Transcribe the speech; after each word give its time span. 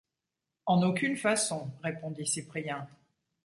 En 0.65 0.81
aucune 0.81 1.15
façon, 1.15 1.69
répondit 1.83 2.25
Cyprien. 2.25 2.87